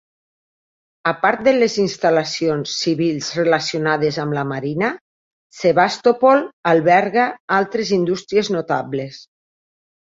[1.09, 4.91] Apart de les instal·lacions civils relacionades amb la marina,
[5.61, 7.31] Sevastopol alberga
[7.63, 9.25] altres indústries notables.